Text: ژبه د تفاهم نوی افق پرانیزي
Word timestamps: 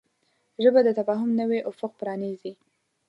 ژبه 0.63 0.79
د 0.83 0.89
تفاهم 0.99 1.29
نوی 1.39 1.59
افق 1.71 1.91
پرانیزي 1.99 2.53